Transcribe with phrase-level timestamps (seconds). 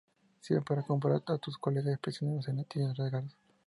[0.39, 3.37] Sirven para comprar a tus colegas prisioneros en la tienda de regalos.